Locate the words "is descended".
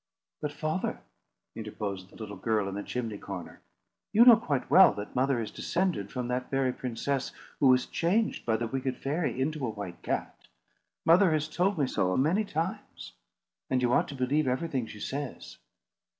5.39-6.11